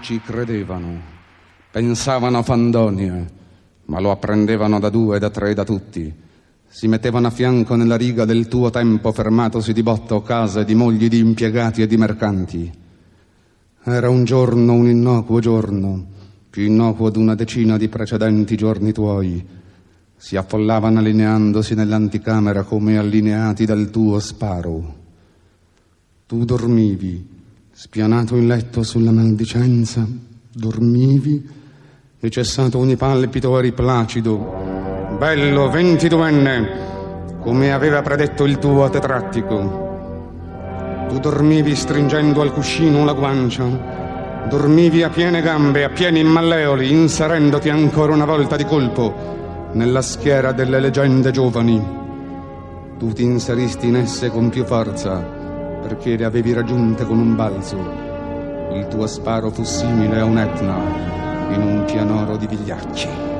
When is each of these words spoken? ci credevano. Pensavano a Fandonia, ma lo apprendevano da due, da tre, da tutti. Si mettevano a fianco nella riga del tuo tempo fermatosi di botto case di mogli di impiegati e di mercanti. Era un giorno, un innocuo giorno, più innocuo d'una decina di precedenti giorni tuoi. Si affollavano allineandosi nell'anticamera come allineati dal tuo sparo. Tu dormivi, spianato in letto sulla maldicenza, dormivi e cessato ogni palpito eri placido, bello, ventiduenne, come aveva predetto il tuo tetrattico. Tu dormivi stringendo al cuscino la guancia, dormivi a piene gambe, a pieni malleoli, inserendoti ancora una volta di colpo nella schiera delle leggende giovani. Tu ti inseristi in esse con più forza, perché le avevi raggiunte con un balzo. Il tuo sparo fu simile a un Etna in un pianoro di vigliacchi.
ci 0.00 0.20
credevano. 0.20 1.16
Pensavano 1.70 2.38
a 2.38 2.42
Fandonia, 2.42 3.24
ma 3.86 4.00
lo 4.00 4.10
apprendevano 4.10 4.78
da 4.78 4.88
due, 4.88 5.18
da 5.18 5.30
tre, 5.30 5.54
da 5.54 5.64
tutti. 5.64 6.12
Si 6.66 6.86
mettevano 6.86 7.28
a 7.28 7.30
fianco 7.30 7.74
nella 7.74 7.96
riga 7.96 8.24
del 8.24 8.48
tuo 8.48 8.70
tempo 8.70 9.12
fermatosi 9.12 9.72
di 9.72 9.82
botto 9.82 10.20
case 10.22 10.64
di 10.64 10.74
mogli 10.74 11.08
di 11.08 11.18
impiegati 11.18 11.82
e 11.82 11.86
di 11.86 11.96
mercanti. 11.96 12.72
Era 13.84 14.10
un 14.10 14.24
giorno, 14.24 14.74
un 14.74 14.88
innocuo 14.88 15.40
giorno, 15.40 16.06
più 16.50 16.64
innocuo 16.64 17.10
d'una 17.10 17.34
decina 17.34 17.76
di 17.76 17.88
precedenti 17.88 18.56
giorni 18.56 18.92
tuoi. 18.92 19.46
Si 20.16 20.36
affollavano 20.36 20.98
allineandosi 20.98 21.74
nell'anticamera 21.74 22.64
come 22.64 22.98
allineati 22.98 23.64
dal 23.64 23.88
tuo 23.90 24.18
sparo. 24.18 24.96
Tu 26.26 26.44
dormivi, 26.44 27.37
spianato 27.80 28.34
in 28.34 28.48
letto 28.48 28.82
sulla 28.82 29.12
maldicenza, 29.12 30.04
dormivi 30.52 31.48
e 32.18 32.28
cessato 32.28 32.76
ogni 32.76 32.96
palpito 32.96 33.56
eri 33.56 33.70
placido, 33.70 35.16
bello, 35.16 35.70
ventiduenne, 35.70 37.36
come 37.40 37.72
aveva 37.72 38.02
predetto 38.02 38.46
il 38.46 38.58
tuo 38.58 38.90
tetrattico. 38.90 41.06
Tu 41.08 41.20
dormivi 41.20 41.76
stringendo 41.76 42.40
al 42.40 42.52
cuscino 42.52 43.04
la 43.04 43.12
guancia, 43.12 44.46
dormivi 44.48 45.04
a 45.04 45.10
piene 45.10 45.40
gambe, 45.40 45.84
a 45.84 45.90
pieni 45.90 46.24
malleoli, 46.24 46.90
inserendoti 46.90 47.68
ancora 47.68 48.12
una 48.12 48.24
volta 48.24 48.56
di 48.56 48.64
colpo 48.64 49.70
nella 49.74 50.02
schiera 50.02 50.50
delle 50.50 50.80
leggende 50.80 51.30
giovani. 51.30 51.80
Tu 52.98 53.12
ti 53.12 53.22
inseristi 53.22 53.86
in 53.86 53.94
esse 53.94 54.30
con 54.30 54.48
più 54.48 54.64
forza, 54.64 55.37
perché 55.88 56.16
le 56.16 56.26
avevi 56.26 56.52
raggiunte 56.52 57.06
con 57.06 57.18
un 57.18 57.34
balzo. 57.34 57.78
Il 58.74 58.88
tuo 58.88 59.06
sparo 59.06 59.50
fu 59.50 59.64
simile 59.64 60.20
a 60.20 60.24
un 60.24 60.38
Etna 60.38 60.76
in 61.54 61.62
un 61.62 61.84
pianoro 61.86 62.36
di 62.36 62.46
vigliacchi. 62.46 63.37